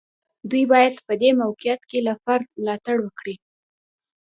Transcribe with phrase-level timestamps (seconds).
[0.49, 3.35] دوی باید په دې موقعیت کې له فرد ملاتړ وکړي.